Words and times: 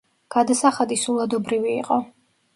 გადასახადი 0.35 0.97
სულადობრივი 1.03 1.77
იყო. 1.85 2.01